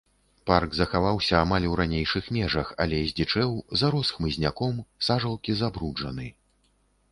Парк 0.51 0.69
захаваўся 0.77 1.35
амаль 1.39 1.67
у 1.71 1.75
ранейшых 1.79 2.31
межах, 2.39 2.71
але 2.87 3.03
здзічэў, 3.11 3.53
зарос 3.83 4.13
хмызняком, 4.17 4.83
сажалкі 5.09 5.51
забруджаны. 5.63 6.27